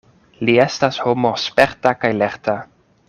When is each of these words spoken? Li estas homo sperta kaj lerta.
Li 0.47 0.53
estas 0.63 0.97
homo 1.07 1.33
sperta 1.43 1.93
kaj 2.05 2.11
lerta. 2.23 2.57